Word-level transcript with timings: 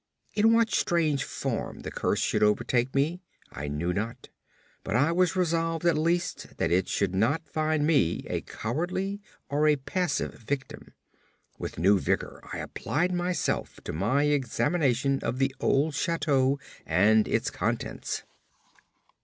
In 0.33 0.51
what 0.53 0.71
strange 0.71 1.23
form 1.23 1.81
the 1.81 1.91
curse 1.91 2.19
should 2.21 2.41
overtake 2.41 2.95
me, 2.95 3.21
I 3.51 3.67
knew 3.67 3.93
not; 3.93 4.29
but 4.83 4.95
I 4.95 5.11
was 5.11 5.35
resolved 5.35 5.85
at 5.85 5.95
least 5.95 6.57
that 6.57 6.71
it 6.71 6.87
should 6.89 7.13
not 7.13 7.47
find 7.47 7.85
me 7.85 8.23
a 8.27 8.41
cowardly 8.41 9.21
or 9.47 9.67
a 9.67 9.75
passive 9.75 10.33
victim. 10.39 10.95
With 11.59 11.77
new 11.77 11.99
vigour 11.99 12.41
I 12.51 12.57
applied 12.57 13.13
myself 13.13 13.79
to 13.83 13.93
my 13.93 14.23
examination 14.23 15.19
of 15.21 15.37
the 15.37 15.53
old 15.59 15.93
chateau 15.93 16.57
and 16.87 17.27
its 17.27 17.51
contents. 17.51 18.23